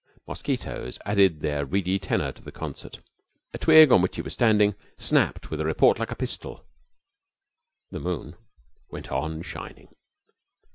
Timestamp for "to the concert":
2.31-3.01